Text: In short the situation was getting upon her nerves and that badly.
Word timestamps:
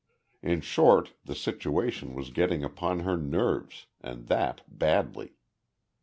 In 0.41 0.61
short 0.61 1.13
the 1.25 1.35
situation 1.35 2.15
was 2.15 2.31
getting 2.31 2.63
upon 2.63 3.01
her 3.01 3.15
nerves 3.15 3.85
and 4.03 4.25
that 4.29 4.61
badly. 4.67 5.33